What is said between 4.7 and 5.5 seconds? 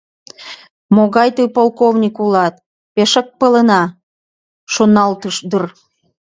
шоналтыш